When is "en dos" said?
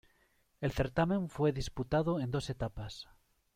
2.19-2.49